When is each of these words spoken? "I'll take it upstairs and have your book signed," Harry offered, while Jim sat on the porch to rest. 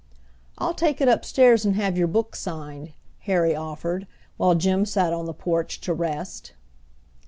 "I'll 0.57 0.73
take 0.73 0.99
it 0.99 1.07
upstairs 1.07 1.63
and 1.63 1.75
have 1.75 1.95
your 1.95 2.07
book 2.07 2.35
signed," 2.35 2.93
Harry 3.29 3.55
offered, 3.55 4.07
while 4.37 4.55
Jim 4.55 4.83
sat 4.83 5.13
on 5.13 5.25
the 5.27 5.31
porch 5.31 5.79
to 5.81 5.93
rest. 5.93 6.53